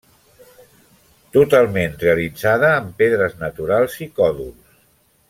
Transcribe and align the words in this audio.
Totalment 1.37 1.93
realitzada 2.05 2.71
amb 2.79 2.97
pedres 3.03 3.37
naturals 3.45 3.99
i 4.07 4.13
còdols. 4.23 4.79